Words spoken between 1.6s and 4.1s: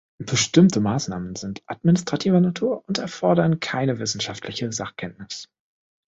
administrativer Natur und erfordern keine